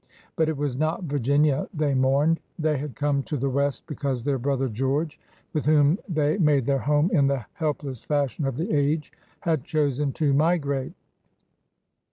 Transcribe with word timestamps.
But 0.35 0.49
it 0.49 0.57
was 0.57 0.75
not 0.75 1.03
Virginia, 1.03 1.69
they 1.71 1.93
mourned. 1.93 2.39
They 2.57 2.79
had 2.79 2.95
come 2.95 3.21
to 3.21 3.37
the 3.37 3.51
West 3.51 3.85
because 3.85 4.23
their 4.23 4.39
brother 4.39 4.67
George, 4.67 5.19
with 5.53 5.65
whom 5.65 5.99
they 6.09 6.39
made 6.39 6.65
their 6.65 6.79
home 6.79 7.11
in 7.13 7.27
the 7.27 7.45
helpless 7.53 8.03
fashion 8.03 8.47
of 8.47 8.57
the 8.57 8.71
age, 8.71 9.13
had 9.41 9.63
chosen 9.63 10.11
to 10.13 10.33
migrate. 10.33 10.93